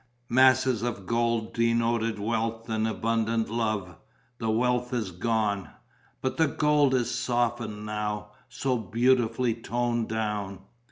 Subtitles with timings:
[0.29, 3.97] "Masses of gold denoted wealth and abundant love.
[4.39, 5.69] The wealth is gone...."
[6.23, 10.61] "But the gold is softened now, so beautifully toned down...."